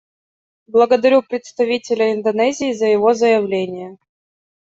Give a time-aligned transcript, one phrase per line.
[0.65, 3.99] Благодарю представителя Индонезии за его заявление.